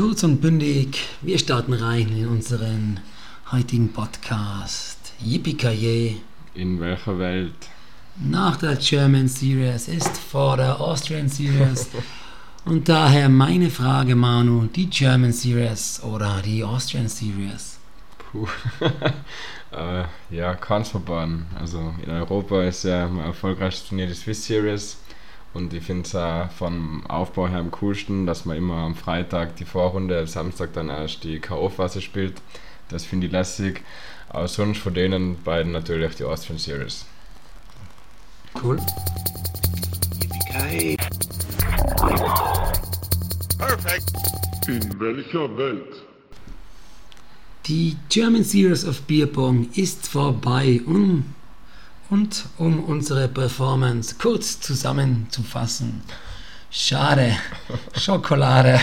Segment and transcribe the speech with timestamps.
[0.00, 3.00] Kurz und bündig, wir starten rein in unseren
[3.52, 5.12] heutigen Podcast.
[5.22, 6.22] Yippie
[6.54, 7.52] In welcher Welt?
[8.16, 11.90] Nach der German Series ist vor der Austrian Series.
[12.64, 17.78] und daher meine Frage, Manu, die German Series oder die Austrian Series?
[18.16, 18.48] Puh.
[19.70, 21.44] äh, ja, kann es verbannen.
[21.60, 24.96] Also in Europa ist ja mein erfolgreichstes Turnier die Swiss Series.
[25.52, 29.56] Und ich finde es auch vom Aufbau her am coolsten, dass man immer am Freitag
[29.56, 32.40] die Vorrunde, am Samstag dann erst die K.O.-Phase spielt.
[32.88, 33.82] Das finde ich lässig.
[34.28, 37.04] Aber sonst von denen beiden natürlich die Austrian Series.
[38.62, 38.78] Cool.
[43.58, 44.12] Perfekt.
[44.68, 46.04] In welcher Welt?
[47.66, 51.24] Die German Series of Bierpong ist vorbei und
[52.10, 56.02] und um unsere Performance kurz zusammenzufassen.
[56.70, 57.36] Schade,
[57.96, 58.80] Schokolade.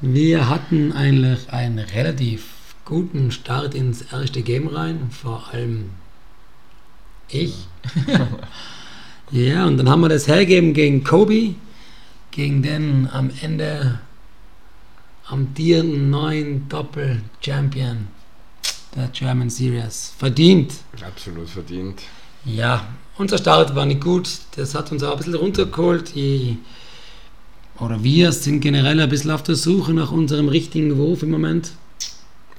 [0.00, 2.46] Wir hatten eigentlich einen relativ
[2.86, 5.90] guten Start ins erste Game rein, vor allem
[7.28, 7.68] ich.
[9.30, 11.54] ja, und dann haben wir das hergegeben gegen Kobe,
[12.30, 14.00] gegen den am Ende
[15.26, 18.08] amtierenden neuen Doppel-Champion
[18.94, 20.12] der German Series.
[20.18, 20.74] Verdient.
[21.06, 22.02] Absolut verdient.
[22.44, 22.86] Ja,
[23.18, 24.28] unser Start war nicht gut.
[24.56, 26.16] Das hat uns auch ein bisschen runtergeholt.
[26.16, 26.56] Ich,
[27.78, 31.72] oder wir sind generell ein bisschen auf der Suche nach unserem richtigen Wurf im Moment.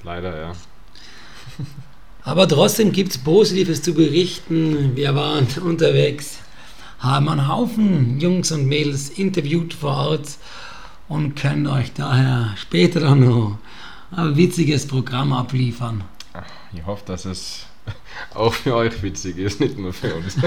[0.03, 0.51] Leider, ja.
[2.23, 4.95] Aber trotzdem gibt es Positives zu berichten.
[4.95, 6.37] Wir waren unterwegs,
[6.99, 10.29] haben einen Haufen Jungs und Mädels interviewt vor Ort
[11.09, 13.57] und können euch daher später dann noch
[14.11, 16.03] ein witziges Programm abliefern.
[16.73, 17.65] Ich hoffe, dass es
[18.33, 20.37] auch für euch witzig ist, nicht nur für uns.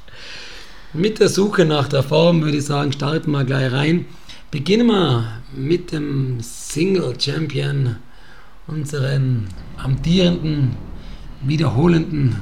[0.92, 4.06] mit der Suche nach der Form würde ich sagen, starten wir gleich rein.
[4.50, 7.96] Beginnen wir mit dem Single Champion,
[8.66, 10.76] unseren amtierenden,
[11.42, 12.36] wiederholenden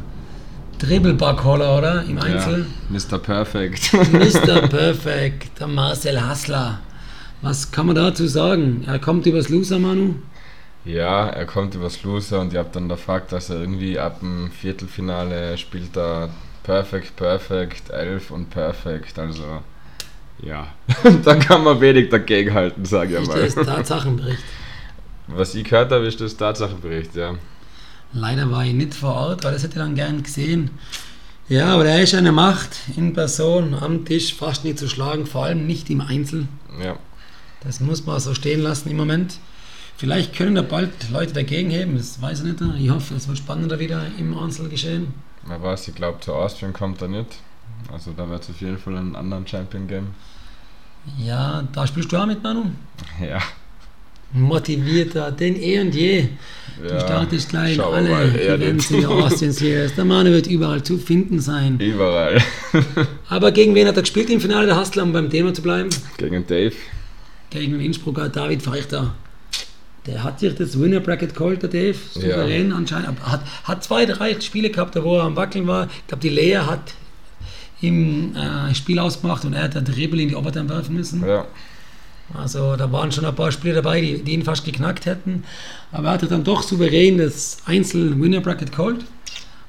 [0.78, 2.04] Dribbelbackholler, oder?
[2.04, 2.66] Im Einzel.
[2.90, 3.18] Ja, Mr.
[3.18, 3.92] Perfect.
[4.12, 4.68] Mr.
[4.68, 6.80] Perfect, der Marcel Hassler.
[7.42, 8.84] Was kann man dazu sagen?
[8.86, 10.16] Er kommt übers Loser, Manu.
[10.84, 14.50] Ja, er kommt übers Loser und ich habe dann gefragt, dass er irgendwie ab dem
[14.50, 16.30] Viertelfinale spielt er
[16.62, 19.18] Perfect, Perfect, 11 und Perfect.
[19.18, 19.62] Also
[20.42, 20.66] ja,
[21.24, 23.40] da kann man wenig dagegen halten, sage ich mal.
[23.40, 24.42] Das ist Tatsachenbericht.
[25.26, 27.34] Was ich gehört habe, ist das Tatsachenbericht, ja.
[28.12, 30.70] Leider war ich nicht vor Ort, weil das hätte ich dann gern gesehen.
[31.48, 35.44] Ja, aber er ist eine Macht in Person am Tisch fast nicht zu schlagen, vor
[35.44, 36.46] allem nicht im Einzel.
[36.82, 36.96] Ja.
[37.62, 39.38] Das muss man so stehen lassen im Moment.
[39.96, 42.62] Vielleicht können da bald Leute dagegen heben, das weiß ich nicht.
[42.80, 45.14] Ich hoffe, es wird spannender wieder im Einzelgeschehen.
[45.46, 47.38] Wer weiß, ich glaube, zu Austrian kommt er nicht.
[47.92, 50.14] Also da wird es auf jeden Fall einen anderen Champion geben.
[51.18, 52.64] Ja, da spielst du auch mit, Manu?
[53.20, 53.38] Ja.
[54.32, 56.28] Motivierter denn eh und je.
[56.82, 59.94] Du ja, startest gleich wir alle Events in der Austrian Series.
[59.94, 61.78] Der Manu wird überall zu finden sein.
[61.78, 62.42] Überall.
[63.28, 65.90] Aber gegen wen hat er gespielt im Finale der Hustler, um beim Thema zu bleiben?
[66.16, 66.74] Gegen Dave.
[67.50, 69.14] Gegen den Innsbrucker David Feuchter.
[70.06, 73.08] Der hat sich das Winner Bracket geholt, der Dave, souverän anscheinend.
[73.08, 75.86] Aber Hat, hat zwei, drei Spiele gehabt, wo er am Wackeln war.
[75.86, 76.92] Ich glaube, die Lea hat
[77.80, 81.26] im äh, Spiel ausgemacht und er hat den Dribbel in die Overtime werfen müssen.
[81.26, 81.46] Ja.
[82.32, 85.44] Also da waren schon ein paar Spiele dabei, die, die ihn fast geknackt hätten.
[85.92, 89.04] Aber er hatte dann doch souverän das Einzel-Winner Bracket geholt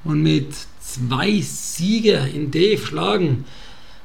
[0.04, 3.44] und mit zwei Siege in Dave schlagen.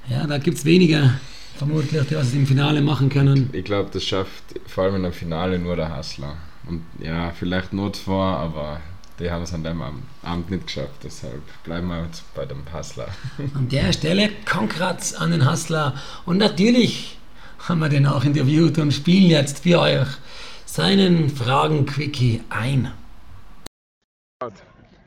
[0.09, 1.13] Ja, da gibt es weniger
[1.61, 3.49] vermutlich, was sie im Finale machen können.
[3.53, 6.35] Ich glaube, das schafft vor allem in dem Finale nur der Hassler.
[6.67, 8.81] Und ja, vielleicht zwei, aber
[9.19, 9.79] die haben es an dem
[10.23, 11.03] Abend- nicht geschafft.
[11.03, 13.09] Deshalb bleiben wir jetzt bei dem Hassler.
[13.53, 15.93] An der Stelle Konkrats an den Hustler.
[16.25, 17.19] Und natürlich
[17.67, 20.07] haben wir den auch interviewt und spielen jetzt für euch
[20.65, 22.91] seinen Fragen-Quickie ein.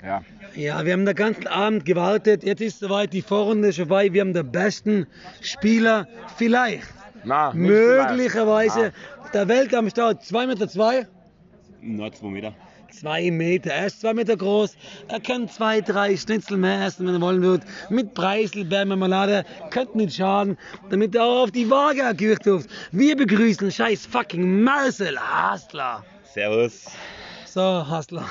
[0.04, 0.22] Ja.
[0.56, 2.44] Ja, wir haben den ganzen Abend gewartet.
[2.44, 4.12] Jetzt ist soweit die Vorrunde schon vorbei.
[4.12, 5.06] Wir haben den besten
[5.40, 6.06] Spieler
[6.36, 6.86] vielleicht,
[7.24, 8.92] Na, möglicherweise
[9.32, 10.22] der Welt am Start.
[10.22, 10.68] 2,2 Meter.
[10.68, 11.06] Zwei.
[11.80, 12.54] Na, zwei Meter.
[12.92, 13.70] Zwei Meter.
[13.72, 14.76] Er ist zwei Meter groß.
[15.08, 17.62] Er kann zwei, drei Schnitzel mehr essen, wenn er wollen wird.
[17.90, 19.44] Mit Preiselbeeren, Marmelade.
[19.70, 20.56] Könnte nicht schaden,
[20.90, 22.66] damit er auch auf die Waage gehört wird.
[22.92, 26.04] Wir begrüßen scheiß fucking Marcel Hasler.
[26.32, 26.84] Servus.
[27.46, 28.30] So, Hasler.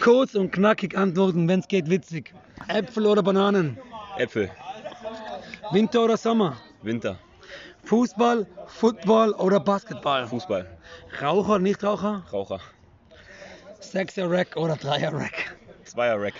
[0.00, 2.32] Kurz und knackig antworten, wenn es geht, witzig.
[2.68, 3.78] Äpfel oder Bananen?
[4.18, 4.50] Äpfel.
[5.72, 6.56] Winter oder Sommer?
[6.82, 7.18] Winter.
[7.84, 10.26] Fußball, Football oder Basketball?
[10.26, 10.66] Fußball.
[11.20, 12.24] Raucher, Nichtraucher?
[12.32, 12.60] Raucher.
[13.80, 15.56] Sechser-Rack oder Dreier-Rack?
[15.84, 16.34] Zweier-Rack.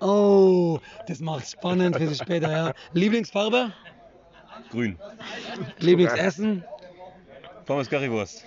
[0.00, 0.78] Oh,
[1.08, 2.72] das macht spannend für sich später, ja.
[2.92, 3.72] Lieblingsfarbe?
[4.70, 4.98] Grün.
[5.78, 6.64] Lieblingsessen?
[7.64, 8.44] Pommes Currywurst.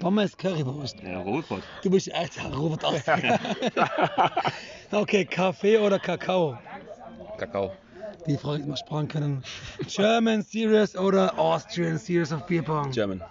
[0.00, 0.96] Pommes Currywurst.
[1.02, 1.62] Ja, Rotbrot.
[1.82, 3.02] Du bist echt Robert aus.
[4.90, 6.58] okay, Kaffee oder Kakao?
[7.36, 7.72] Kakao.
[8.26, 9.44] Die Frage mal sparen können.
[9.86, 12.90] German Series oder Austrian Series of Beer Pong?
[12.90, 13.22] German.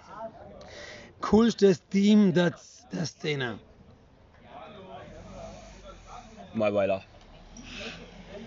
[1.20, 2.54] Coolstes Team der,
[2.92, 3.58] der Szene.
[6.54, 7.02] Maiweiler.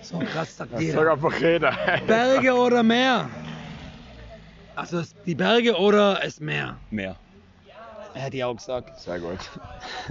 [0.02, 1.12] So krass sagt Sag jeder.
[1.12, 1.72] einfach jeder.
[2.08, 3.30] Berge oder Meer?
[4.76, 6.78] Also die Berge oder das Meer?
[6.90, 7.16] Meer.
[8.14, 9.00] Hätte ich auch gesagt.
[9.00, 9.40] Sehr gut.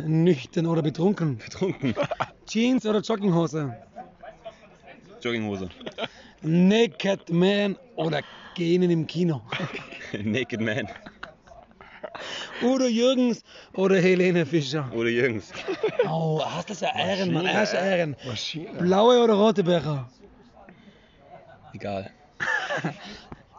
[0.05, 1.39] Nüchtern oder betrunken?
[1.39, 1.95] Betrunken.
[2.47, 3.77] Jeans oder Jogginghose?
[5.21, 5.69] Jogginghose.
[6.43, 8.23] Naked Man oder
[8.55, 9.43] Genen im Kino?
[10.23, 10.89] Naked Man.
[12.61, 13.43] Udo Jürgens
[13.75, 14.91] oder Helene Fischer?
[14.93, 15.53] Oder Jürgens.
[16.07, 17.47] Oh, hast das ja Ehren, Mann.
[17.47, 18.17] Erst Ehren.
[18.27, 18.71] Maschine.
[18.79, 20.09] Blaue oder rote Becher?
[21.73, 22.11] Egal.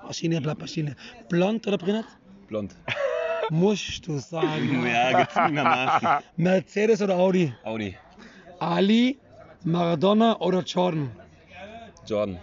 [0.03, 0.95] Maschine bleibt Maschine.
[1.29, 2.05] Blond oder brünett?
[2.47, 2.75] Blond.
[3.49, 4.85] Musst du sagen.
[4.93, 6.07] Ja, gezwungenermaßen.
[6.37, 7.53] Mercedes oder Audi?
[7.63, 7.97] Audi.
[8.59, 9.19] Ali,
[9.63, 11.11] Maradona oder Jordan?
[12.05, 12.39] Jordan.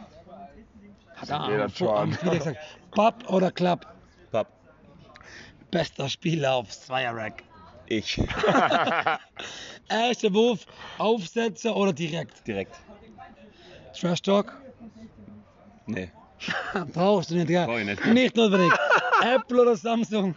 [1.17, 2.11] Hat er jeder Jordan.
[2.11, 2.59] Gesagt.
[2.93, 3.87] Pub oder Club?
[4.33, 4.49] Papp.
[5.71, 7.43] Bester Spieler auf Zweier-Rack.
[7.87, 8.19] Ich.
[9.89, 10.67] Erster Wurf,
[10.99, 12.47] Aufsetzer oder direkt?
[12.47, 12.77] Direkt.
[13.99, 14.57] Trash Talk?
[15.87, 16.11] Nee.
[16.93, 17.67] Brauchst du nicht, ja?
[17.67, 18.07] Brauch ich nicht.
[18.07, 18.73] Nicht notwendig.
[19.23, 20.35] Apple oder Samsung?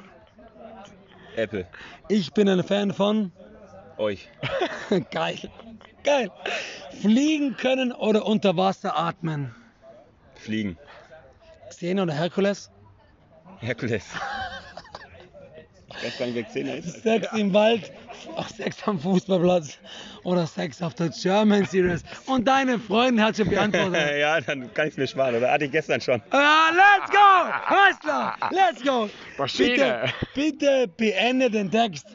[1.37, 1.67] Apple.
[2.09, 3.31] Ich bin ein Fan von.
[3.97, 4.29] Euch.
[5.11, 5.37] Geil.
[6.03, 6.31] Geil.
[7.01, 9.53] Fliegen können oder unter Wasser atmen?
[10.35, 10.77] Fliegen.
[11.69, 12.69] Xena oder Herkules?
[13.59, 14.05] Herkules.
[15.97, 17.03] Ich weiß gar nicht, wer Xena ist.
[17.03, 17.91] Sex im Wald,
[18.35, 19.77] ach, Sex am Fußballplatz
[20.23, 22.03] oder Sex auf der German Series.
[22.25, 24.01] Und deine Freundin hat schon beantwortet.
[24.19, 25.51] ja, dann kann ich es mir sparen, oder?
[25.51, 26.21] Hatte ich gestern schon.
[26.31, 27.69] Ah, let's go!
[27.69, 29.09] Hustler, let's go!
[29.37, 30.11] Maschine.
[30.33, 32.07] Bitte, bitte beende den Text.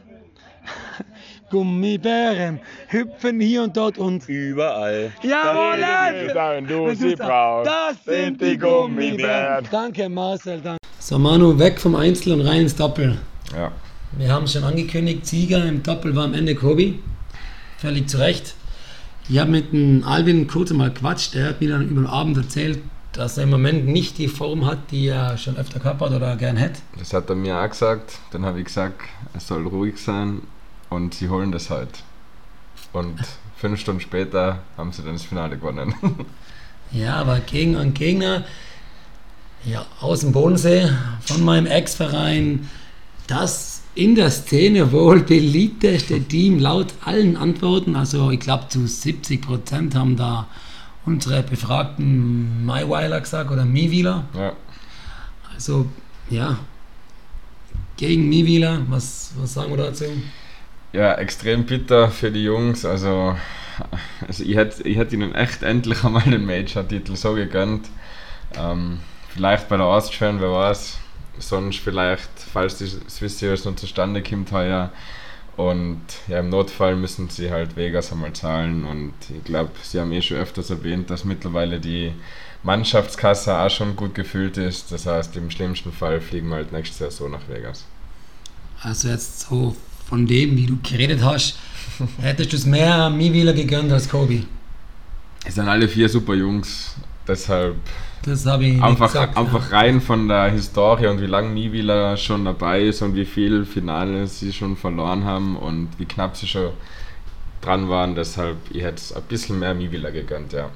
[1.51, 4.29] Gummibären hüpfen hier und dort und.
[4.29, 5.13] Überall.
[5.23, 5.81] Jawohl!
[6.35, 9.67] Da, wenn du sie brauchst, Das sind die Gummibären.
[9.71, 10.61] Danke, Marcel.
[10.61, 10.79] Danke.
[10.99, 13.17] So, Manu, weg vom Einzel und rein ins Doppel.
[13.55, 13.73] Ja.
[14.12, 17.00] Wir haben es schon angekündigt, Sieger im Doppel war am Ende Kobi.
[17.79, 18.55] Völlig zu Recht.
[19.29, 21.35] Ich habe mit dem Alvin kurz mal quatscht.
[21.35, 22.81] Er hat mir dann über den Abend erzählt,
[23.12, 26.37] dass er im Moment nicht die Form hat, die er schon öfter gehabt hat oder
[26.37, 26.81] gern hätte.
[26.99, 28.19] Das hat er mir auch gesagt.
[28.31, 29.03] Dann habe ich gesagt,
[29.35, 30.43] er soll ruhig sein
[30.89, 32.03] und sie holen das halt.
[32.93, 33.19] Und
[33.56, 35.94] fünf Stunden später haben sie dann das Finale gewonnen.
[36.91, 38.44] Ja, aber gegen einen Gegner
[39.65, 40.89] ja, aus dem Bodensee
[41.21, 42.69] von meinem Ex-Verein,
[43.29, 49.41] das in der Szene wohl beliebteste Team laut allen Antworten, also ich glaube zu 70
[49.41, 50.49] Prozent haben da
[51.07, 54.25] unsere befragten Maiweiler gesagt oder Miwieler.
[54.35, 54.53] ja.
[55.55, 55.87] Also
[56.31, 56.59] ja,
[57.97, 60.05] gegen Miwieler, was, was sagen wir dazu?
[60.93, 62.85] ja, extrem bitter für die Jungs.
[62.85, 63.37] Also,
[64.27, 67.89] also ich hätte ich hätt ihnen echt endlich einmal den Major-Titel so gegönnt.
[68.56, 70.99] Ähm, vielleicht bei der Austrian, wer weiß.
[71.39, 74.91] Sonst vielleicht, falls die Swiss Series noch zustande kommt heuer.
[75.57, 78.85] Und ja, im Notfall müssen sie halt Vegas einmal zahlen.
[78.85, 82.13] Und ich glaube, sie haben eh schon öfters erwähnt, dass mittlerweile die
[82.63, 84.93] Mannschaftskasse auch schon gut gefüllt ist.
[84.93, 87.85] Das heißt, im schlimmsten Fall fliegen wir halt nächstes Jahr so nach Vegas.
[88.81, 89.75] Also jetzt so
[90.09, 91.59] von dem, wie du geredet hast,
[92.21, 94.45] hättest du es mehr Miwieler gegönnt als Kobe.
[95.45, 96.95] Es sind alle vier super Jungs.
[97.27, 97.77] Deshalb
[98.25, 99.37] Das habe ich nicht einfach, gesagt.
[99.37, 103.65] einfach rein von der Historie und wie lange Niewieler schon dabei ist und wie viel
[103.65, 106.70] Finale sie schon verloren haben und wie knapp sie schon
[107.60, 108.15] dran waren.
[108.15, 110.70] Deshalb, ich hätte es ein bisschen mehr Niewieler gegönnt, ja.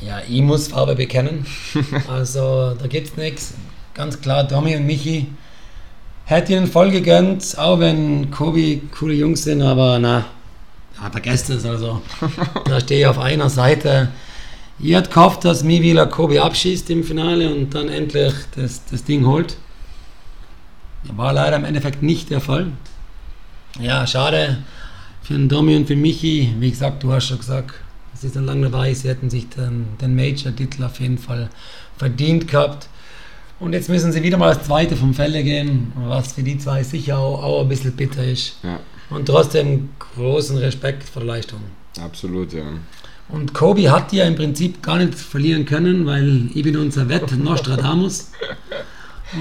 [0.00, 1.46] Ja, ich muss Farbe bekennen.
[2.08, 3.54] Also da gibt's nichts.
[3.94, 5.26] Ganz klar, Tommy und Michi
[6.24, 10.26] hätte ihnen voll gegönnt, auch wenn Kobi coole Jungs sind, aber na,
[11.00, 12.02] ja, vergesst es also.
[12.64, 14.08] Da stehe ich auf einer Seite.
[14.80, 19.26] Ihr habt gehofft, dass Miwila Kobi abschießt im Finale und dann endlich das, das Ding
[19.26, 19.56] holt.
[21.16, 22.68] War leider im Endeffekt nicht der Fall.
[23.80, 24.58] Ja, schade
[25.22, 26.54] für den Domi und für Michi.
[26.58, 27.74] Wie gesagt, du hast schon gesagt,
[28.14, 31.50] sie sind lange dabei, sie hätten sich den, den Major-Titel auf jeden Fall
[31.96, 32.88] verdient gehabt.
[33.60, 36.82] Und jetzt müssen sie wieder mal als Zweite vom Felde gehen, was für die zwei
[36.84, 38.56] sicher auch, auch ein bisschen bitter ist.
[38.62, 38.78] Ja,
[39.10, 41.60] Und trotzdem großen Respekt vor der Leistung.
[42.00, 42.62] absolut, ja.
[43.28, 47.30] Und Kobe hat ja im Prinzip gar nicht verlieren können, weil ich bin unser Wett
[47.32, 48.30] Nostradamus.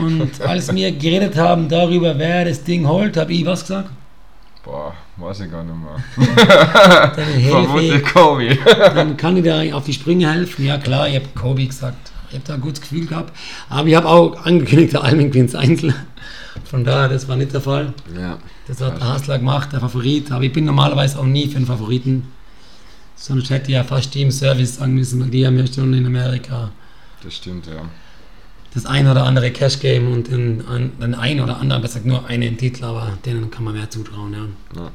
[0.02, 3.90] Und als wir geredet haben darüber, wer das Ding holt, habe ich was gesagt?
[4.66, 7.16] Boah, weiß ich gar nicht mehr.
[7.16, 8.58] Hefe, Vermutlich Kobe.
[8.94, 10.66] dann kann ich dir auf die Sprünge helfen.
[10.66, 12.12] Ja klar, ich habe Kobe gesagt.
[12.30, 13.34] Ich habe da ein gutes Gefühl gehabt.
[13.70, 15.96] Aber ich habe auch angekündigt, der Alvin gewinnt Einzel.
[16.66, 17.94] Von daher, das war nicht der Fall.
[18.20, 18.38] Ja.
[18.68, 20.30] Das hat der Hasler gemacht, der Favorit.
[20.34, 22.28] Aber ich bin normalerweise auch nie für einen Favoriten.
[23.20, 26.70] Sonst hätte ich ja fast Team Service weil die haben ja schon in Amerika
[27.24, 27.82] Das stimmt, ja.
[28.74, 32.26] das ein oder andere Cash Game und den, ein- den ein oder anderen, besser nur
[32.28, 34.34] einen Titel, aber denen kann man mehr zutrauen.
[34.34, 34.92] Ja, Ja.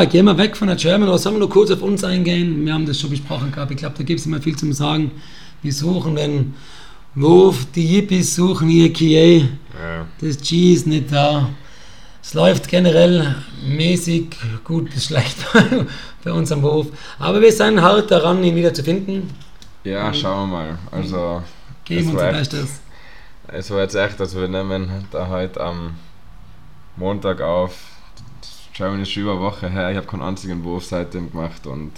[0.00, 2.64] ja gehen wir weg von der German, oder sollen wir nur kurz auf uns eingehen?
[2.66, 3.70] Wir haben das schon besprochen gehabt.
[3.70, 5.10] Ich glaube, da gibt es immer viel zum Sagen.
[5.62, 6.54] Wir suchen den
[7.14, 9.48] Wurf, die Yippies suchen ihr Kie.
[9.80, 10.06] ja.
[10.20, 11.48] Das G ist nicht da.
[12.26, 15.36] Es läuft generell mäßig gut bis schlecht
[16.24, 16.88] bei, uns am Wurf.
[17.20, 19.32] Aber wir sind hart daran, ihn wieder zu finden.
[19.84, 20.78] Ja, schauen wir mal.
[20.90, 21.44] Also,
[21.84, 22.80] Geben war echt- Bestes.
[23.46, 25.94] es war jetzt echt, also wir nehmen da heute am
[26.96, 27.76] Montag auf.
[28.72, 29.92] Schon über eine Woche her.
[29.92, 31.92] Ich habe keinen einzigen Wurf seitdem gemacht und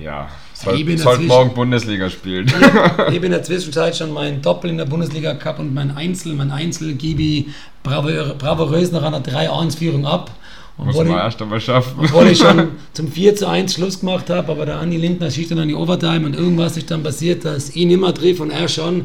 [0.00, 1.28] ja, soll, Ich bin sollte dazwischen.
[1.28, 2.46] morgen Bundesliga spielen.
[2.46, 6.34] Ich habe in der Zwischenzeit schon mein Doppel in der Bundesliga gehabt und mein Einzel,
[6.34, 7.46] mein Einzel gebe ich
[7.82, 10.30] bravo- bravourös nach einer 3-1-Führung ab.
[10.76, 11.92] Muss Obwohl man ich, erst einmal schaffen.
[12.02, 15.52] obwohl ich schon zum 4 zu 1 Schluss gemacht habe, aber der Andi Lindner schießt
[15.52, 18.50] dann an die Overtime und irgendwas ist dann passiert, dass ich nicht mehr trifft und
[18.50, 19.04] er schon.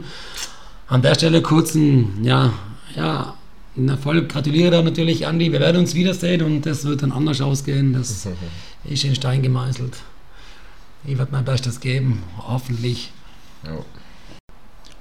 [0.87, 2.51] An der Stelle kurzen, ja,
[2.95, 3.35] ja,
[3.77, 4.29] einen Erfolg.
[4.29, 5.51] Gratuliere da natürlich, Andi.
[5.51, 7.93] Wir werden uns wiedersehen und das wird dann anders ausgehen.
[7.93, 8.25] Das
[8.89, 9.93] ist in Stein gemeißelt.
[11.05, 13.11] Ich werde mein Bestes geben, hoffentlich.
[13.65, 13.77] Ja.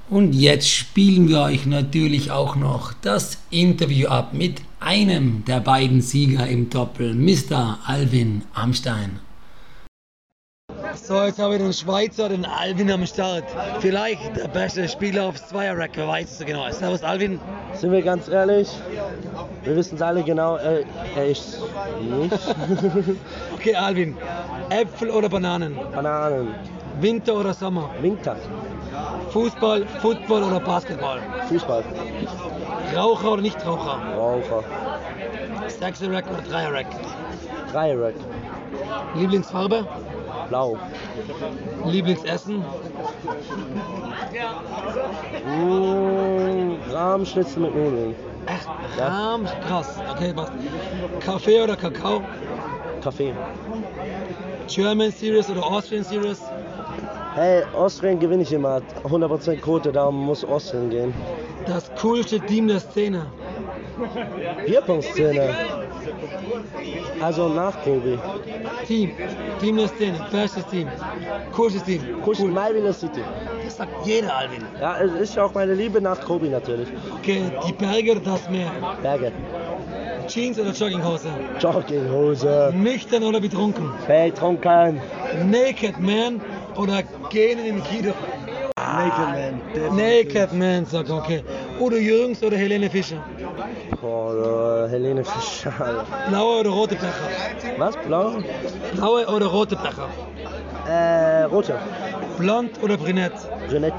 [0.08, 6.00] Und jetzt spielen wir euch natürlich auch noch das Interview ab mit einem der beiden
[6.00, 7.78] Sieger im Doppel, Mr.
[7.84, 9.20] Alvin Amstein.
[11.08, 13.44] So, jetzt habe ich den Schweizer, den Alvin am Start.
[13.80, 16.70] Vielleicht der beste Spieler aufs Zweier-Rack, wer weiß es genau.
[16.70, 17.40] Servus Alvin.
[17.72, 18.68] Sind wir ganz ehrlich?
[19.64, 20.80] Wir wissen es alle genau, er,
[21.16, 21.62] er ist
[22.02, 22.34] nicht.
[23.54, 24.18] Okay, Alvin.
[24.68, 25.78] Äpfel oder Bananen?
[25.94, 26.54] Bananen,
[27.00, 27.88] Winter oder Sommer?
[28.02, 28.36] Winter,
[29.30, 31.20] Fußball, Football oder Basketball?
[31.48, 31.84] Fußball,
[32.94, 33.98] Raucher oder Nichtraucher?
[34.14, 34.62] Raucher,
[35.68, 36.86] Sechser-Rack oder Dreier-Rack?
[37.72, 38.14] Dreierrack,
[39.14, 39.86] Lieblingsfarbe?
[40.48, 40.78] Blau.
[41.84, 42.64] Lieblingsessen?
[45.44, 48.14] Mmh, Rahmschnitzel mit Nudeln.
[48.46, 48.66] Echt?
[48.98, 49.08] Ja.
[49.08, 50.00] Rahm, krass.
[50.14, 50.52] Okay, passt.
[51.20, 52.22] Kaffee oder Kakao?
[53.02, 53.34] Kaffee.
[54.68, 56.40] German Series oder Austrian Series?
[57.34, 58.80] Hey, Austrian gewinne ich immer.
[59.04, 61.14] 100% Quote, darum muss Austrian gehen.
[61.66, 63.26] Das coolste Team der Szene.
[64.66, 65.54] Bierpunktszene.
[67.20, 68.18] Also nach Kobe.
[68.86, 69.12] Team.
[69.60, 70.26] Team Szene.
[70.30, 70.88] Bestes Team.
[71.52, 72.00] Coolstes Team.
[72.24, 72.50] Cool.
[72.50, 73.22] My Villa City.
[73.64, 74.62] Das sagt jeder, Alvin.
[74.80, 76.88] Ja, es ist auch meine Liebe nach Kobe natürlich.
[77.18, 78.70] Okay, die Berge oder das Meer?
[79.02, 79.32] Berge.
[80.28, 81.28] Jeans oder Jogginghose?
[81.58, 82.72] Jogginghose.
[82.76, 83.90] Nüchtern oder betrunken?
[84.06, 85.00] Betrunken.
[85.46, 86.40] Naked Man
[86.76, 88.12] oder gehen im Kino?
[88.76, 89.96] Naked Man.
[89.96, 91.42] Naked Man, sagt er, okay.
[91.80, 93.24] Udo Jürgens oder Helene Fischer?
[94.02, 96.04] Oder Helene Fischer.
[96.28, 97.28] Blaue oder rote Becher?
[97.78, 97.96] Was?
[97.96, 98.32] Blau?
[98.94, 100.08] Blaue oder rote Becher?
[100.88, 101.78] Äh, rote.
[102.38, 103.32] Blond oder brünett?
[103.68, 103.94] Brünett.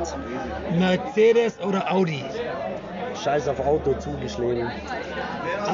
[0.78, 2.24] Mercedes oder Audi?
[3.24, 4.72] Scheiß auf Auto zugeschlagen.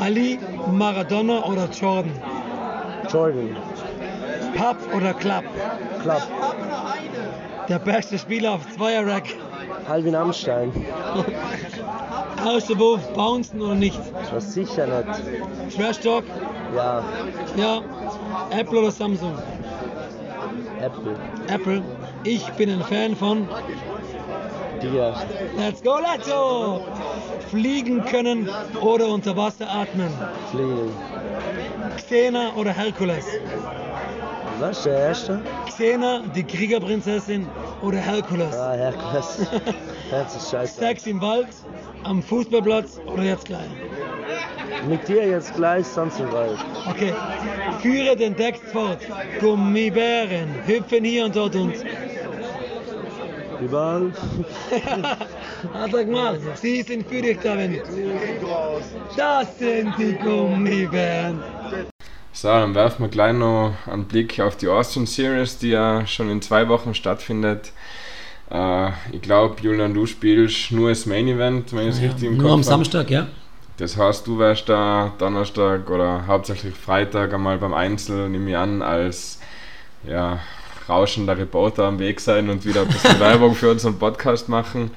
[0.02, 0.40] Ali,
[0.72, 2.12] Maradona oder Jordan?
[3.12, 3.56] Jordan.
[4.56, 5.44] Pub oder Club?
[6.02, 6.22] Club.
[7.70, 9.25] Der beste Spieler auf Zweier-Rack?
[9.90, 10.72] Alvin Amstein.
[12.46, 14.00] Aus der Wurf, bouncen oder nicht?
[14.32, 15.75] Das sicher nicht.
[15.75, 16.24] Trash Talk?
[16.75, 17.04] Ja,
[17.58, 17.82] Ja.
[18.52, 19.38] Apple oder Samsung?
[20.80, 21.16] Apple.
[21.48, 21.84] Apple.
[22.24, 23.48] Ich bin ein Fan von
[24.82, 25.16] Dir.
[25.58, 26.82] Let's go, let's go!
[27.50, 28.50] Fliegen können
[28.82, 30.12] oder unter Wasser atmen?
[30.52, 30.92] Fliegen.
[31.98, 33.25] Xena oder Herkules?
[34.60, 35.42] Was ist der erste?
[35.68, 37.48] Xena, die Kriegerprinzessin
[37.82, 38.56] oder Herkules?
[38.56, 39.38] Ah, Herkules.
[40.28, 40.80] Sich scheiße.
[40.80, 41.48] Sex im Wald,
[42.06, 43.70] am Fußballplatz oder jetzt gleich?
[44.88, 46.58] Mit dir jetzt gleich sonst im Wald.
[46.90, 47.14] Okay,
[47.82, 49.00] führe den Text fort.
[49.40, 51.74] Gummibären hüpfen hier und dort und.
[53.62, 54.12] Überall.
[55.74, 57.82] Ah, sag mal, sie sind für dich da, wenn.
[59.18, 61.42] Das sind die Gummibären.
[62.32, 66.30] So, dann werfen wir gleich noch einen Blick auf die Austrian Series, die ja schon
[66.30, 67.72] in zwei Wochen stattfindet.
[68.50, 72.38] Äh, ich glaube, Julian, du spielst nur das Main Event, wenn ich es richtig im
[72.38, 72.78] Nur am Kopf habe.
[72.78, 73.28] Samstag, ja?
[73.78, 78.82] Das heißt, du wärst da Donnerstag oder hauptsächlich Freitag einmal beim Einzel, nehme ich an,
[78.82, 79.40] als
[80.08, 80.40] ja,
[80.88, 84.92] rauschender Reporter am Weg sein und wieder ein bisschen Werbung für unseren Podcast machen.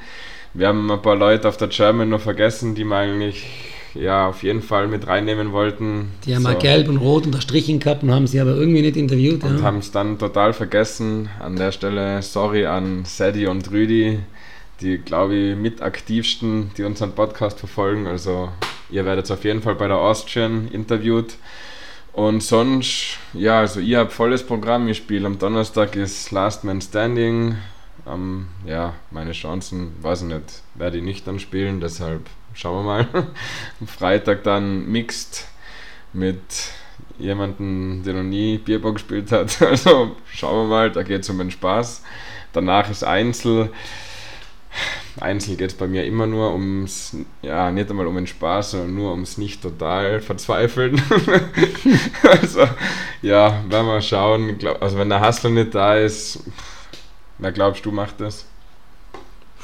[0.55, 3.47] Wir haben ein paar Leute auf der German noch vergessen, die wir eigentlich
[3.95, 6.13] ja, auf jeden Fall mit reinnehmen wollten.
[6.25, 6.49] Die haben So.
[6.49, 9.43] mal gelb und rot unterstrichen gehabt und haben sie aber irgendwie nicht interviewt.
[9.45, 9.63] und Ja.
[9.65, 11.29] haben es dann total vergessen.
[11.41, 14.19] An der Stelle sorry an Sadie und Rüdi,
[14.81, 18.07] die, glaube ich, mit aktivsten, die unseren Podcast verfolgen.
[18.07, 18.51] Also
[18.91, 21.35] ihr werdet auf jeden Fall bei der Austrian interviewt.
[22.13, 24.89] Und sonst, ja, also ich habe volles Programm.
[24.89, 27.57] Ich spiele am Donnerstag ist Last Man Standing.
[28.09, 32.23] Ähm, ja, meine Chancen, weiß ich nicht, werde ich nicht dann spielen, deshalb
[32.55, 33.09] schauen wir mal.
[33.81, 35.47] am Freitag dann Mixed
[36.13, 36.41] mit
[37.19, 39.61] jemandem, der noch nie Bierbock gespielt hat.
[39.63, 42.03] Also schauen wir mal, da geht es um den Spaß.
[42.53, 43.71] Danach ist Einzel.
[45.21, 48.95] Einzel geht es bei mir immer nur ums, ja, nicht einmal um den Spaß, sondern
[48.95, 51.01] nur ums nicht total verzweifeln.
[52.23, 52.69] also,
[53.23, 54.57] ja, werden wir schauen.
[54.81, 56.45] Also, wenn der Hustle nicht da ist,
[57.39, 58.47] wer glaubst du macht das?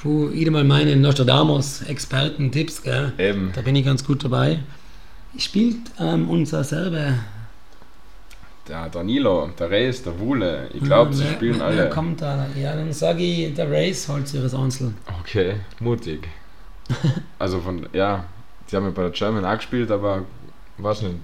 [0.04, 3.12] Puh, mal meine Nostradamus-Experten-Tipps, gell?
[3.16, 3.52] Eben.
[3.54, 4.58] Da bin ich ganz gut dabei.
[5.38, 7.14] Spielt ähm, unser selber
[8.68, 10.68] der Danilo, der Reis, der Wule.
[10.74, 11.88] Ich glaube, sie Wer- spielen wer alle.
[11.88, 12.46] kommt da?
[12.54, 14.92] Ja, dann sage ich, der Race holt sich ihres Einzel.
[15.20, 16.28] Okay, mutig.
[17.38, 18.24] Also von, ja,
[18.66, 20.24] sie haben ja bei der German auch gespielt, aber
[20.76, 21.14] weiß nicht,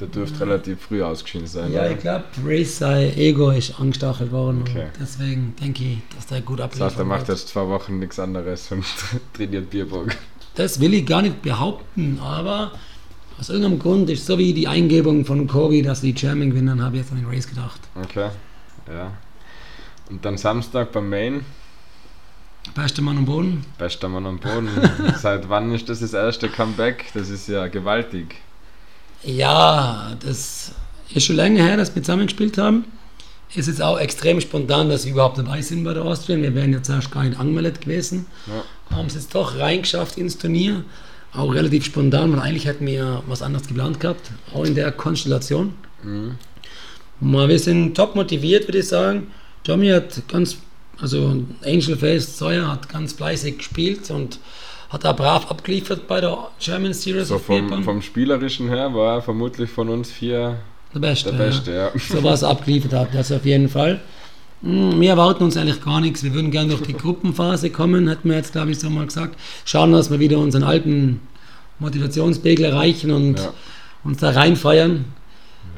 [0.00, 1.72] der dürfte relativ früh ausgeschieden sein.
[1.72, 1.90] Ja, oder?
[1.92, 4.62] ich glaube, Race sei Ego ist angestachelt worden.
[4.62, 4.88] Okay.
[5.00, 6.90] Deswegen denke ich, dass der gut Das abliefert.
[6.90, 8.84] heißt, er macht jetzt zwei Wochen nichts anderes und
[9.34, 10.16] trainiert Bierburg.
[10.56, 12.72] Das will ich gar nicht behaupten, aber
[13.38, 16.96] aus irgendeinem Grund ist so wie die Eingebung von Kobe, dass die German gewinnen, habe
[16.96, 17.80] ich jetzt an den Race gedacht.
[18.00, 18.28] Okay,
[18.88, 19.12] ja.
[20.10, 21.44] Und dann Samstag beim Main,
[22.74, 23.64] Bester Mann am Boden.
[23.78, 24.68] bester Mann am Boden.
[25.18, 27.06] Seit wann ist das das erste Comeback?
[27.14, 28.36] Das ist ja gewaltig.
[29.26, 30.72] Ja, das
[31.14, 32.84] ist schon länger her, dass wir zusammen gespielt haben.
[33.54, 36.42] Ist jetzt auch extrem spontan, dass wir überhaupt dabei sind bei der Austrian.
[36.42, 38.26] Wir wären jetzt erst gar nicht angemeldet gewesen.
[38.46, 38.96] Ja.
[38.96, 40.84] Haben es jetzt doch reingeschafft ins Turnier.
[41.32, 44.30] Auch relativ spontan, weil eigentlich hätten wir was anderes geplant gehabt.
[44.52, 45.74] Auch in der Konstellation.
[47.20, 49.28] Mal, wir sind top motiviert, würde ich sagen.
[49.62, 50.58] Tommy hat ganz,
[51.00, 54.38] also Angel Face Sawyer hat ganz fleißig gespielt und
[54.90, 59.16] hat da brav abgeliefert bei der German Series So of vom, vom Spielerischen her war
[59.16, 60.58] er vermutlich von uns vier
[60.94, 61.30] Der Beste.
[61.32, 61.90] der Beste, ja.
[61.98, 64.00] So was abgeliefert habt, das auf jeden Fall.
[64.62, 66.22] Mm, Wir erwarten uns eigentlich gar nichts.
[66.22, 69.38] Wir würden gerne durch die Gruppenphase kommen, hätten wir jetzt, glaube ich, so mal gesagt.
[69.64, 71.20] Schauen, dass wir wieder unseren alten
[71.80, 73.52] Motivationspegel erreichen und Ja.
[74.04, 75.04] uns da reinfeiern.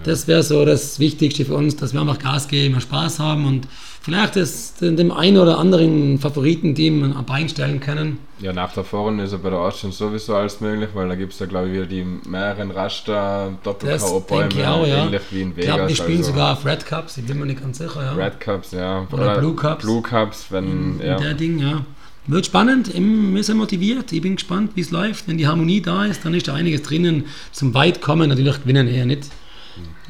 [0.05, 3.67] Das wäre so das Wichtigste für uns, dass wir einfach Gas geben, Spaß haben und
[4.07, 8.19] vielleicht das dem einen oder anderen Favoritenteam ein Bein stellen können.
[8.39, 11.33] Ja, nach der Vorrunde ist er bei der Austrian sowieso alles möglich, weil da gibt
[11.33, 15.05] es ja, glaube ich, wieder die mehreren Raster, Doppel-K.O.-Bäume, ich ja.
[15.05, 15.75] ähnlich wie in Ich Vegas.
[15.75, 18.01] glaube, wir spielen also sogar auf Red Cups, ich bin mir nicht ganz sicher.
[18.01, 18.13] Ja.
[18.13, 19.09] Red Cups, ja.
[19.11, 19.83] Oder Blue Cups.
[19.83, 21.17] Blue Cups, wenn, ja.
[21.17, 21.85] Der Ding, ja.
[22.29, 24.13] Wird spannend, wir sind motiviert.
[24.13, 25.27] Ich bin gespannt, wie es läuft.
[25.27, 27.25] Wenn die Harmonie da ist, dann ist da einiges drinnen.
[27.51, 29.25] Zum Weitkommen natürlich gewinnen eher nicht.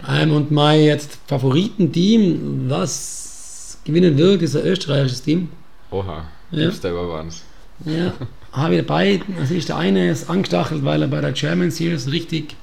[0.07, 3.26] Ähm, und mein jetzt Favoritenteam, was
[3.87, 5.49] gewinnen wird, ist ein österreichisches Team.
[5.91, 6.65] Oha, Ja.
[6.65, 7.43] gibt's da über was?
[7.85, 8.13] Ja,
[8.53, 9.21] habe ich dabei.
[9.41, 12.57] Also ist der eine ist angestachelt, weil er bei der German Series richtig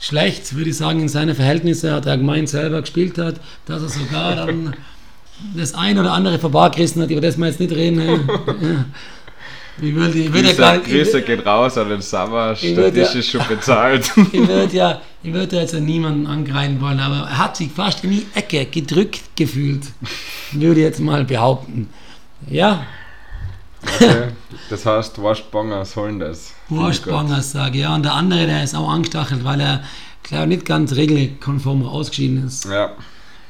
[0.00, 3.88] schlecht, würde ich sagen, in seine Verhältnisse hat er gemeint selber gespielt hat, dass er
[3.88, 4.74] sogar dann
[5.56, 8.28] das ein oder andere verbargerissen hat, über das wir jetzt nicht reden.
[9.80, 9.88] Ja.
[9.88, 12.84] Ich würde, ich würde, Grüße, gar, ich, Grüße geht raus an den Savas, Ich der
[12.84, 14.10] würd ja- Tisch ist schon bezahlt.
[14.32, 18.02] ich würde ja, ich würde jetzt ja niemanden angreifen wollen, aber er hat sich fast
[18.04, 19.82] in die Ecke gedrückt gefühlt,
[20.52, 21.88] würde ich jetzt mal behaupten.
[22.48, 22.84] Ja,
[23.82, 24.28] Okay.
[24.70, 26.52] Das heißt, Waschbonger sollen das.
[26.68, 27.94] Wurstbangers sage ja.
[27.94, 29.82] Und der andere, der ist auch angestachelt, weil er,
[30.24, 32.64] glaube nicht ganz regelkonform ausgeschieden ist.
[32.66, 32.92] Ja,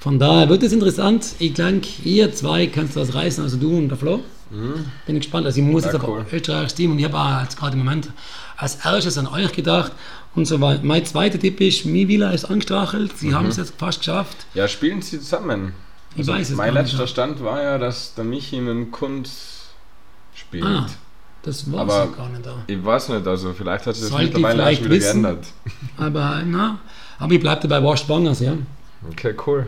[0.00, 1.26] Von daher wird es interessant.
[1.38, 4.20] Ich denke, ihr zwei könnt was reißen, also du und der Flo.
[4.50, 5.46] Bin ich gespannt.
[5.46, 6.20] Also ich muss Ja, jetzt cool.
[6.22, 8.10] auf österreichisches Team und ich habe auch jetzt gerade im Moment
[8.56, 9.92] als erstes an euch gedacht.
[10.34, 10.80] Und so weiter.
[10.84, 13.16] Mein zweiter Tipp ist, Mivila ist angestachelt.
[13.18, 14.46] Sie haben es jetzt fast geschafft.
[14.54, 15.72] ja spielen sie zusammen.
[16.16, 16.92] Ich weiß es mein gar nicht.
[16.92, 19.66] letzter Stand war ja, dass der Michi mit dem Kunz
[20.34, 20.64] spielt.
[20.64, 20.86] Ah,
[21.42, 22.56] das war Aber- gar nicht da.
[22.66, 25.22] Ich weiß nicht, also vielleicht hat sich das mittlerweile auch schon wieder wissen.
[25.22, 25.46] geändert.
[25.96, 26.78] Aber na,
[27.18, 28.54] aber ich bleibe dabei Wurstbangers, ja.
[29.10, 29.66] Okay, cool.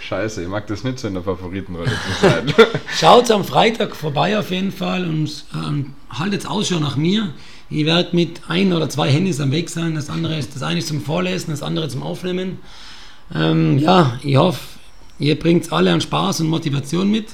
[0.00, 2.54] Scheiße, ich mag das nicht so in der Favoritenrolle zu sein.
[2.96, 7.34] Schaut am Freitag vorbei auf jeden Fall und ähm, haltet Ausschau nach mir.
[7.70, 9.94] Ich werde mit ein oder zwei Handys am Weg sein.
[9.94, 12.58] Das andere ist das eine ist zum Vorlesen, das andere zum Aufnehmen.
[13.34, 14.60] Ähm, ja, ich hoffe,
[15.18, 17.26] ihr bringt alle an Spaß und Motivation mit.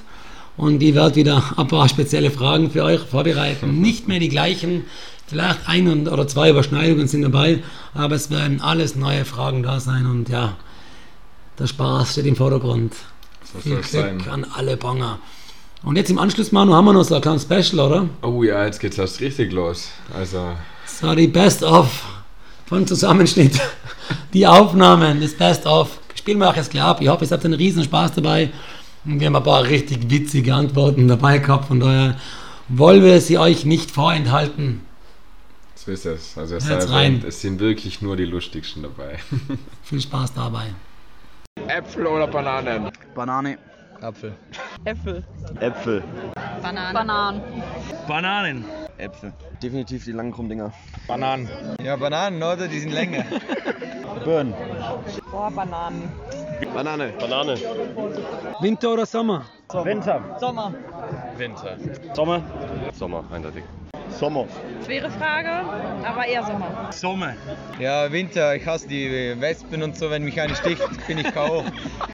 [0.56, 3.80] Und ich werde wieder ein paar spezielle Fragen für euch vorbereiten.
[3.80, 4.84] Nicht mehr die gleichen,
[5.26, 7.62] vielleicht ein oder zwei Überschneidungen sind dabei,
[7.94, 10.06] aber es werden alles neue Fragen da sein.
[10.06, 10.56] Und ja,
[11.58, 12.94] der Spaß steht im Vordergrund.
[13.52, 14.28] So Viel es Glück sein.
[14.30, 15.18] an alle Banger.
[15.82, 18.08] Und jetzt im Anschluss, Manu, haben wir noch so ein kleines Special, oder?
[18.22, 19.88] Oh ja, jetzt geht's erst richtig los.
[20.16, 20.54] Also,
[20.86, 22.04] So die Best-of
[22.66, 23.60] von Zusammenschnitt.
[24.32, 25.98] Die Aufnahmen, das Best-of.
[26.14, 27.00] Spielen wir auch jetzt klar ab.
[27.02, 28.50] Ich hoffe, ihr habt einen riesen Spaß dabei.
[29.04, 31.66] Und wir haben ein paar richtig witzige Antworten dabei gehabt.
[31.66, 32.16] Von daher
[32.68, 34.80] wollen wir sie euch nicht vorenthalten.
[35.74, 36.38] So ist es.
[36.38, 37.22] Also es, sei rein.
[37.26, 39.18] es sind wirklich nur die lustigsten dabei.
[39.82, 40.68] Viel Spaß dabei.
[41.68, 42.90] Äpfel oder Bananen?
[43.14, 43.58] Banane.
[44.00, 44.34] Apfel.
[44.84, 45.24] Äpfel.
[45.60, 46.02] Äpfel.
[46.62, 46.94] Bananen.
[46.94, 47.42] Bananen.
[48.06, 48.64] Bananen.
[48.98, 49.32] Äpfel.
[49.62, 50.72] Definitiv die langen Krummdinger.
[51.08, 51.48] Bananen.
[51.82, 52.68] Ja, Bananen, oder?
[52.68, 53.24] Die sind länger.
[54.24, 54.54] Birnen.
[55.30, 56.12] Boah, Bananen.
[56.72, 57.12] Banane.
[57.18, 57.56] Banane.
[58.60, 59.44] Winter oder Sommer?
[59.82, 60.20] Winter.
[60.38, 60.74] Sommer.
[61.36, 61.76] Winter.
[62.14, 62.42] Sommer.
[62.92, 63.64] Sommer, eindeutig.
[64.10, 64.46] Sommer.
[64.84, 65.50] Schwere Frage,
[66.04, 66.88] aber eher Sommer.
[66.90, 67.34] Sommer.
[67.78, 68.54] Ja, Winter.
[68.54, 70.10] Ich hasse die Wespen und so.
[70.10, 71.64] Wenn mich eine sticht, bin ich K.O.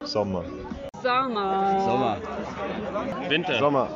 [0.05, 0.45] Sommer.
[1.03, 1.81] Sommer.
[1.81, 2.17] Sommer.
[3.29, 3.59] Winter.
[3.59, 3.89] Sommer.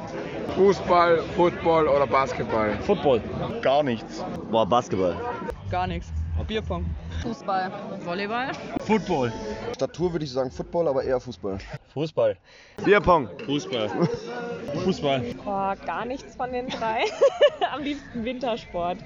[0.54, 2.76] Fußball, Football oder Basketball?
[2.82, 3.20] Football.
[3.62, 4.24] Gar nichts.
[4.50, 5.16] Boah, Basketball.
[5.70, 6.12] Gar nichts.
[6.42, 6.84] Bierpong.
[7.22, 7.70] Fußball.
[8.04, 8.52] Volleyball.
[8.86, 9.32] Football.
[9.74, 11.58] Statur würde ich sagen Football, aber eher Fußball.
[11.92, 12.36] Fußball.
[12.84, 13.28] Bierpong.
[13.46, 13.88] Fußball.
[14.84, 15.20] Fußball.
[15.44, 17.04] Boah, gar nichts von den drei.
[17.72, 18.98] Am liebsten Wintersport.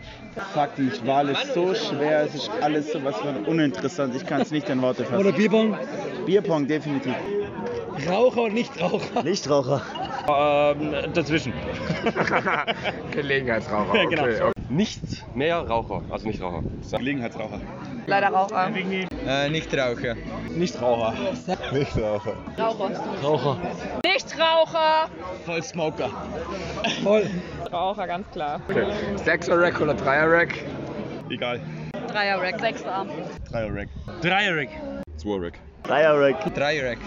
[0.53, 4.15] Fuck, die Wahl ist so schwer, es ist alles sowas von uninteressant.
[4.17, 5.19] Ich kann es nicht in Worte fassen.
[5.19, 5.77] Oder Bierpong?
[6.27, 7.15] Bierpong, definitiv.
[8.09, 9.23] Raucher oder Nichtraucher?
[9.23, 9.83] Nichtraucher.
[10.29, 11.53] Ähm, dazwischen.
[13.13, 13.91] Gelegenheitsraucher.
[13.91, 14.23] Okay, genau.
[14.25, 14.58] okay.
[14.69, 16.63] Nicht mehr Raucher, also nicht Raucher.
[16.91, 17.61] Gelegenheitsraucher.
[18.07, 18.71] Leider Raucher.
[19.27, 20.15] Äh, nicht Raucher.
[20.51, 21.15] Nicht Raucher.
[21.73, 22.37] Nicht Raucher.
[22.59, 22.91] Raucher.
[23.23, 23.57] Raucher.
[24.05, 25.09] Nichtraucher.
[25.47, 26.11] Voll Smoker.
[27.03, 27.31] Voll.
[27.73, 28.61] Raucher, ganz klar.
[29.17, 30.55] Sechser-Rack oder Dreier-Rack?
[31.31, 31.61] Egal.
[32.09, 32.61] Dreier-Rack.
[32.61, 33.07] Sechser.
[33.51, 33.89] Dreier-Rack.
[34.21, 34.69] Dreierrack.
[35.17, 35.55] Zwei-Rack.
[35.83, 36.55] Dreierrack.
[36.55, 36.99] Dreierrack.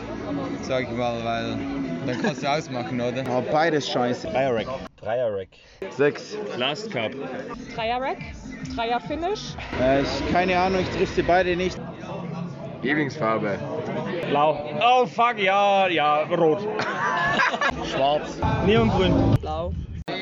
[0.64, 1.58] Sag ich mal, weil
[2.06, 3.24] dann kannst du ausmachen, oder?
[3.30, 4.28] Oh, beides scheiße.
[4.28, 4.68] Dreier-Rack.
[5.02, 5.50] Dreier-Rack.
[5.90, 6.38] Sechs.
[6.58, 7.12] Last Cup.
[7.76, 8.18] Dreier-Rack.
[8.76, 9.56] Dreier-Finish.
[9.82, 11.80] Äh, ich, keine Ahnung, ich triff sie beide nicht.
[12.82, 13.60] Lieblingsfarbe?
[14.30, 14.70] Blau.
[14.82, 16.62] Oh fuck, ja, ja, rot.
[17.92, 18.38] Schwarz.
[18.66, 19.38] Neongrün.
[19.42, 19.74] Blau.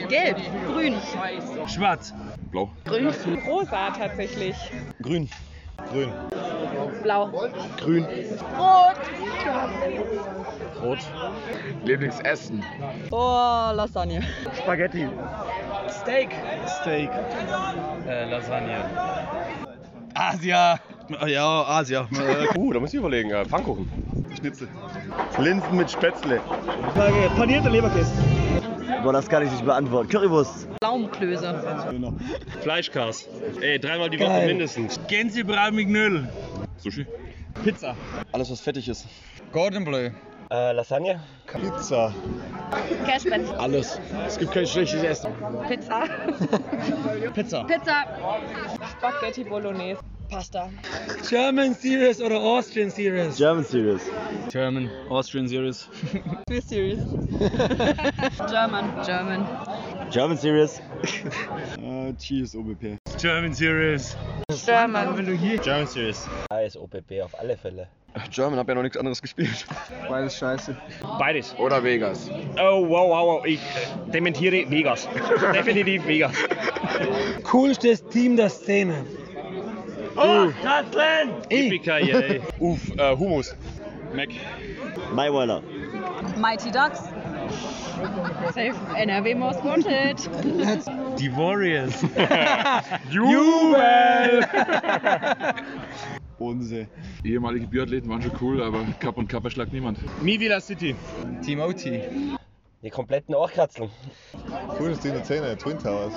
[0.10, 0.38] Gelb.
[0.68, 0.96] Grün.
[1.68, 2.14] Schwarz.
[2.52, 2.70] Blau.
[2.86, 3.14] Grün.
[3.48, 4.56] Rosa tatsächlich.
[5.02, 5.30] Grün.
[5.92, 6.10] Grün.
[7.04, 7.30] Blau.
[7.86, 8.06] Grün.
[8.58, 8.98] Rot.
[10.84, 11.00] Rot.
[11.86, 12.64] Lieblingsessen?
[13.12, 14.22] Oh, Lasagne.
[14.58, 15.08] Spaghetti.
[15.90, 16.30] Steak.
[16.82, 17.10] Steak.
[18.08, 18.78] Äh, Lasagne.
[20.16, 20.80] Asia.
[21.26, 22.08] Ja, Asia.
[22.58, 23.32] uh, da muss ich überlegen.
[23.32, 23.90] Äh, Pfannkuchen.
[24.38, 24.68] Schnitzel.
[25.38, 26.40] Linsen mit Spätzle.
[27.36, 28.12] Panierte Leberkäse.
[29.04, 30.10] Boah, das kann ich nicht beantworten.
[30.10, 30.68] Currywurst.
[30.82, 32.04] Pflaumenklöße.
[32.62, 33.28] Fleischkas.
[33.62, 34.48] Ey, dreimal die Woche Geil.
[34.48, 35.00] mindestens.
[35.08, 36.30] Gänsebraten mit Knödel.
[36.78, 37.06] Sushi.
[37.64, 37.96] Pizza.
[38.32, 39.06] Alles, was fettig ist.
[39.52, 40.10] Gordon Bleu.
[40.52, 41.20] Äh, Lasagne.
[41.46, 42.14] Pizza.
[43.06, 43.42] Cashbett.
[43.58, 44.00] Alles.
[44.28, 45.32] Es gibt kein schlechtes Essen.
[45.68, 46.04] Pizza.
[47.34, 47.64] Pizza.
[47.66, 48.06] Pizza.
[48.98, 50.00] Spaghetti Bolognese.
[50.30, 50.70] Pasta.
[51.28, 53.38] German Series oder Austrian Series?
[53.38, 54.02] German Series.
[54.52, 54.90] German.
[55.10, 55.90] Austrian Series.
[56.48, 57.00] Swiss Series.
[58.50, 58.86] German.
[59.04, 59.48] German.
[60.12, 60.82] German Series.
[61.82, 62.98] Äh, Cheese OBP.
[63.18, 64.16] German Series.
[64.66, 65.16] German.
[65.64, 66.28] German Series.
[66.52, 67.88] AS OBP auf alle Fälle.
[68.32, 69.66] German, hab ja noch nichts anderes gespielt.
[70.08, 70.76] Beides scheiße.
[71.20, 71.56] Beides.
[71.58, 72.30] Oder Vegas?
[72.60, 73.46] Oh, wow, wow, wow.
[73.46, 73.60] Ich
[74.12, 75.08] dementiere Vegas.
[75.54, 76.34] Definitiv Vegas.
[77.44, 79.06] Coolstes Team der Szene.
[81.50, 83.56] Yippie Uff, äh, Humus.
[84.16, 84.30] Mac.
[85.14, 85.62] Maiweiler.
[86.38, 87.04] Mighty Ducks.
[88.54, 88.76] Safe.
[88.96, 90.18] NRW Most Wanted.
[91.20, 92.02] Die Warriors.
[93.12, 94.46] Jubel!
[96.38, 96.88] Bodensee.
[97.24, 100.00] Ehemalige Biathleten waren schon cool, aber Cup und Cup erschlagt niemand.
[100.24, 100.96] Mivila City.
[101.44, 101.86] Team OT.
[102.82, 103.90] Die kompletten Ohrkatzeln.
[104.78, 106.14] Cooles Team der Zähne, Twin Towers.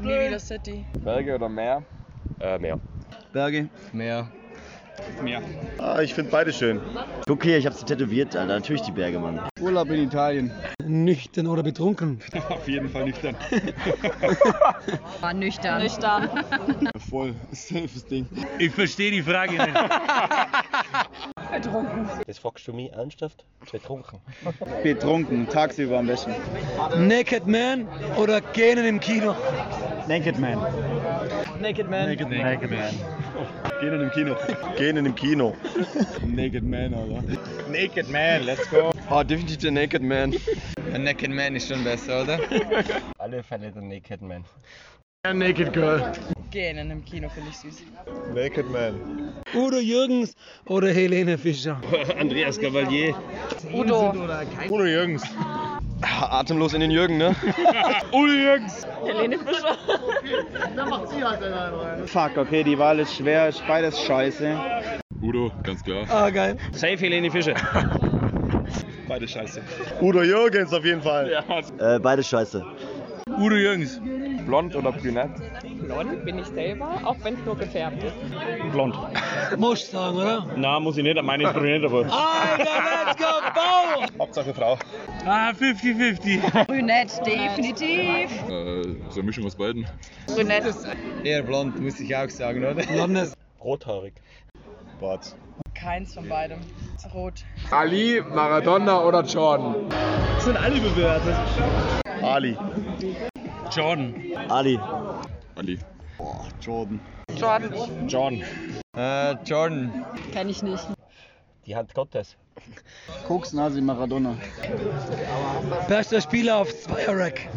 [0.00, 0.84] Mivila City.
[1.02, 1.82] Berge oder Meer?
[2.40, 2.78] Äh, mehr.
[3.32, 3.68] Berge.
[3.92, 4.30] Meer.
[5.22, 5.42] Mehr.
[5.78, 6.80] Ah, ich finde beide schön.
[7.26, 8.54] Guck hier, ich hab sie tätowiert, Alter.
[8.54, 9.40] Natürlich die Berge, Mann.
[9.60, 10.50] Urlaub in Italien.
[10.84, 12.20] Nüchtern oder betrunken?
[12.48, 13.36] Auf jeden Fall nüchtern.
[15.20, 15.82] War nüchtern.
[15.82, 16.28] Nüchtern.
[17.10, 18.26] Voll, safes Ding.
[18.58, 19.76] Ich verstehe die Frage nicht.
[22.26, 23.44] Das fragst du mich ernsthaft?
[23.72, 24.20] Betrunken.
[24.82, 25.48] Betrunken.
[25.48, 26.34] Tagsüber am besten.
[26.96, 29.34] Naked Man oder Gähnen im Kino?
[30.06, 30.58] Naked Man.
[31.60, 32.08] Naked Man.
[32.08, 32.40] Naked Man.
[32.40, 32.94] Naked Man.
[33.80, 34.36] Gehen in dem Kino.
[34.76, 35.54] Gehen in dem Kino.
[36.26, 37.22] Naked Man, Alter.
[37.70, 38.90] Naked Man, let's go.
[39.08, 40.34] Ah, definitiv der Naked Man.
[40.92, 42.40] Ein Naked Man ist schon besser, oder?
[43.18, 44.44] Alle Fälle der Naked Man.
[45.26, 46.12] Naked Girl.
[46.52, 47.82] Gähnen im Kino finde ich süß.
[48.34, 49.32] Naked Man.
[49.52, 50.34] Udo Jürgens
[50.66, 51.80] oder Helene Fischer?
[52.20, 53.14] Andreas Gavalier.
[53.74, 54.14] Udo.
[54.70, 55.24] Udo Jürgens.
[56.20, 57.34] Atemlos in den Jürgen, ne?
[58.12, 58.86] Udo Jürgens.
[59.04, 59.76] Helene Fischer.
[62.06, 64.56] Fuck, okay, die Wahl ist schwer, ist beides scheiße.
[65.20, 66.06] Udo, ganz klar.
[66.08, 66.56] Ah, geil.
[66.72, 67.54] Safe Helene Fischer.
[69.08, 69.62] Beide scheiße.
[70.00, 71.42] Udo Jürgens auf jeden Fall.
[71.78, 72.64] Äh, beide scheiße.
[73.36, 74.00] Udo Jürgens.
[74.46, 75.30] Blond oder brünett?
[75.82, 78.72] Blond bin ich selber, auch wenn es nur gefärbt ist.
[78.72, 78.96] Blond.
[79.56, 80.46] Musst sagen, oder?
[80.56, 81.22] Na, muss ich nicht.
[81.22, 81.98] Meine ist brünett, aber.
[81.98, 82.64] Alter,
[83.06, 84.06] let's go, Bau!
[84.18, 84.78] Hauptsache Frau.
[85.26, 86.66] Ah, 50-50.
[86.66, 88.30] Brünett, definitiv.
[88.48, 89.86] Äh, so eine Mischung aus beiden.
[90.26, 90.64] Brünett.
[91.24, 92.74] Eher blond, muss ich auch sagen, oder?
[92.74, 93.34] Blondes.
[93.62, 94.14] Rothaarig.
[95.00, 95.34] Bart.
[95.74, 96.58] Keins von beidem.
[97.14, 97.44] Rot.
[97.70, 99.76] Ali, Maradona oder Jordan?
[100.40, 101.36] Sind alle bewertet.
[102.28, 102.56] Ali.
[103.70, 104.14] Jordan.
[104.48, 104.78] Ali.
[105.56, 105.78] Ali.
[106.60, 107.00] Jordan.
[107.36, 108.08] Jordan.
[108.08, 108.42] John.
[108.96, 110.04] Äh, Jordan.
[110.32, 110.86] Kenn ich nicht.
[111.66, 112.36] Die Hand Gottes.
[113.26, 114.36] Koks, Nasi, Maradona.
[115.88, 117.48] Bester Spieler auf Zweierrack.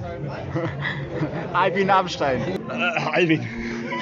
[1.53, 2.41] Albin Abstein.
[2.69, 2.73] Äh,
[3.12, 3.47] Alvin.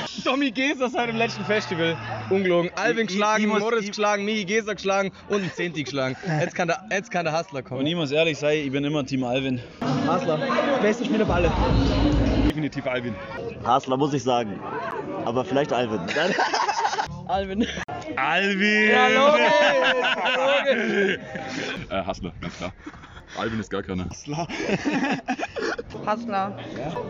[0.23, 1.97] Tommy Geser seit dem letzten Festival.
[2.29, 2.71] Ungelogen.
[2.75, 6.15] Alvin geschlagen, ich- geschlagen, Michi Geser geschlagen und ein Zenti geschlagen.
[6.39, 7.85] Jetzt kann der, jetzt kann der Hustler Und kommen.
[7.85, 9.61] ich muss ehrlich sein, ich bin immer Team Alvin.
[10.07, 10.39] Hasler.
[10.81, 11.51] Beste Spieler alle.
[12.47, 13.15] Definitiv Alvin.
[13.65, 14.59] Hasler muss ich sagen.
[15.25, 15.99] Aber vielleicht Alvin.
[17.27, 17.67] Alvin.
[18.15, 18.89] Alvin!
[18.89, 19.53] Ja, logisch!
[21.89, 22.71] Äh, Hassler, ganz klar.
[23.37, 24.05] Alvin ist gar keiner.
[24.09, 24.47] Hassler.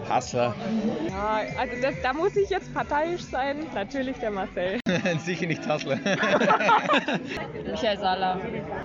[0.10, 0.56] Hasler.
[1.08, 3.68] Ja, also das, da muss ich jetzt parteiisch sein.
[3.74, 4.80] Natürlich der Marcel.
[5.26, 5.98] Sicher nicht Hustler.
[7.66, 8.40] Michael Saller.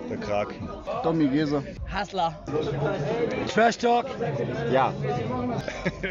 [0.08, 0.54] Der Krak.
[1.02, 1.62] Tommy Geser.
[1.92, 2.38] Hassler.
[3.52, 4.06] Trash Talk.
[4.72, 4.92] ja,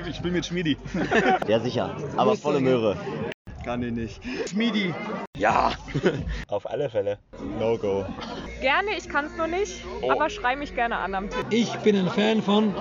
[0.08, 0.78] Ich spiele mit Schmiedi.
[1.48, 1.96] ja sicher.
[2.18, 2.98] Aber volle Möhre.
[3.64, 4.22] Kann ich nicht.
[4.50, 4.94] Schmiedi.
[5.40, 5.72] Ja.
[6.48, 7.18] Auf alle Fälle.
[7.60, 8.06] No go.
[8.62, 11.48] Gerne, ich kann es nur nicht, aber schrei mich gerne an am Tipp.
[11.50, 12.72] Ich bin ein Fan von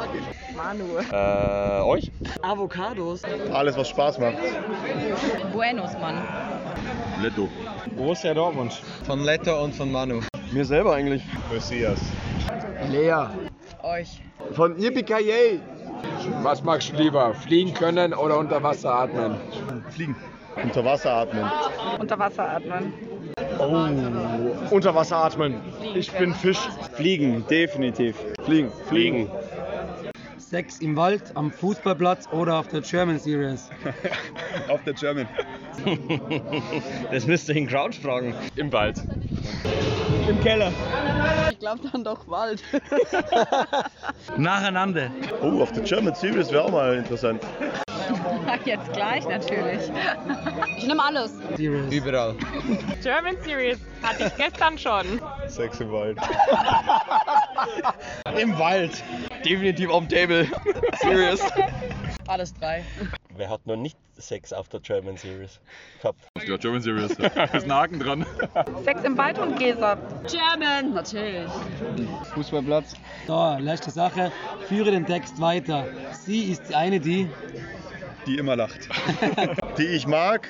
[0.54, 0.98] Manu.
[1.10, 2.12] Äh, euch?
[2.42, 3.22] Avocados.
[3.54, 4.36] Alles, was Spaß macht.
[5.50, 6.22] Buenos, Mann.
[7.22, 7.48] Letto.
[7.96, 8.72] Borussia Dortmund.
[9.06, 10.20] Von Letter und von Manu.
[10.52, 11.22] Mir selber eigentlich.
[11.50, 12.00] Messias.
[12.90, 13.28] Lea.
[13.82, 14.20] Euch.
[14.52, 15.60] Von Yippie
[16.42, 17.34] Was magst du lieber?
[17.34, 19.36] Fliegen können oder unter Wasser atmen?
[19.88, 20.16] Fliegen.
[20.56, 21.50] Unter Wasser atmen.
[21.98, 22.92] Unter Wasser atmen.
[23.58, 24.74] Oh.
[24.74, 25.60] Unter Wasser atmen.
[25.94, 26.58] Ich bin Fisch.
[26.94, 28.16] Fliegen, definitiv.
[28.44, 28.72] Fliegen.
[28.88, 29.30] Fliegen.
[30.38, 33.70] Sex im Wald, am Fußballplatz oder auf der German Series.
[34.68, 35.26] Auf der German.
[37.10, 38.34] Das müsst ihr in Crouch fragen.
[38.56, 39.02] Im Wald.
[40.28, 40.70] Im Keller.
[41.50, 42.62] Ich glaube dann doch Wald.
[44.36, 45.10] Nacheinander.
[45.40, 47.40] Oh, auf der German Series wäre auch mal interessant.
[48.64, 49.90] Jetzt gleich natürlich.
[50.76, 51.32] Ich nehme alles.
[51.56, 51.92] Series.
[51.92, 52.34] Überall.
[53.02, 55.20] German Series hatte ich gestern schon.
[55.46, 56.18] Sex im Wald.
[58.36, 59.02] Im Wald.
[59.44, 60.48] Definitiv auf dem Table.
[61.00, 61.40] Serious.
[62.26, 62.84] Alles drei.
[63.36, 65.60] Wer hat noch nicht Sex auf der German Series
[66.00, 66.18] gehabt?
[66.34, 67.16] Glaube German Series.
[67.16, 68.26] Da ist ein Haken dran.
[68.84, 69.96] Sex im Wald und Gesa.
[70.28, 71.48] German, natürlich.
[72.34, 72.94] Fußballplatz.
[73.26, 74.32] So, letzte Sache.
[74.68, 75.86] Führe den Text weiter.
[76.24, 77.28] Sie ist die eine, die.
[78.26, 78.88] Die immer lacht.
[79.78, 80.48] Die ich mag.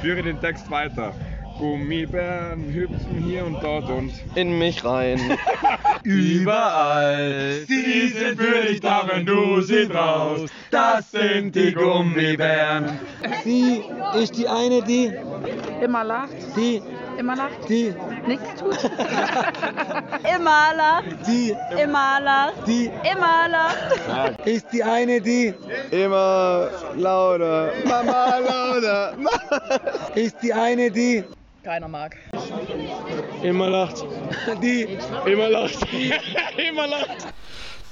[0.00, 1.12] Führe den Text weiter.
[1.58, 5.20] Gummibären hüpfen hier und dort und In mich rein.
[6.02, 7.64] Überall.
[7.66, 10.52] Sie sind für dich da, wenn du sie brauchst.
[10.70, 12.98] Das sind die Gummibären.
[13.44, 13.82] Sie
[14.16, 15.12] ist die eine, die.
[15.80, 16.34] Immer lacht.
[16.56, 16.82] Die.
[17.18, 17.68] Immer lacht.
[17.68, 17.94] Die.
[18.26, 18.78] Nichts tut.
[20.36, 21.26] Immer lacht.
[21.26, 21.54] Die.
[21.82, 22.66] Immer lacht.
[22.66, 22.90] Die.
[23.12, 24.46] Immer lacht.
[24.46, 25.54] Ist die eine, die.
[25.90, 27.72] Immer lauter.
[27.84, 29.16] Mama lauter.
[30.14, 31.24] Ist die eine, die.
[31.62, 32.16] Keiner mag.
[33.42, 34.04] Immer lacht.
[34.62, 34.98] Die.
[35.24, 35.78] Immer lacht.
[36.68, 37.26] Immer lacht.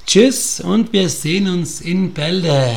[0.06, 2.76] Tschüss und wir sehen uns in Bälde.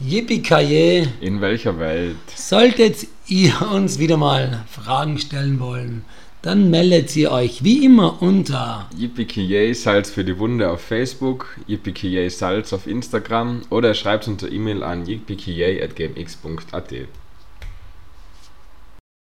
[0.00, 2.16] Yippie In welcher Welt?
[2.34, 6.04] Solltet ihr uns wieder mal Fragen stellen wollen,
[6.42, 12.30] dann meldet ihr euch wie immer unter Yippie Salz für die Wunde auf Facebook, Yippie
[12.30, 16.94] Salz auf Instagram oder schreibt unter E-Mail an yippie.gmx.at.